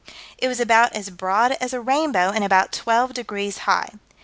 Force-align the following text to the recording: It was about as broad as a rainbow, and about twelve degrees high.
It 0.39 0.47
was 0.47 0.59
about 0.59 0.93
as 0.93 1.11
broad 1.11 1.51
as 1.61 1.73
a 1.73 1.79
rainbow, 1.79 2.31
and 2.33 2.43
about 2.43 2.71
twelve 2.71 3.13
degrees 3.13 3.59
high. 3.69 3.91